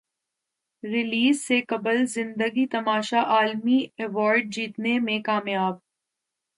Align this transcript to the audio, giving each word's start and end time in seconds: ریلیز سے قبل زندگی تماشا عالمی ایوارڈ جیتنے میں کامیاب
ریلیز 0.83 1.41
سے 1.47 1.59
قبل 1.61 2.05
زندگی 2.05 2.65
تماشا 2.67 3.21
عالمی 3.29 3.79
ایوارڈ 3.97 4.53
جیتنے 4.53 4.97
میں 4.99 5.19
کامیاب 5.21 5.77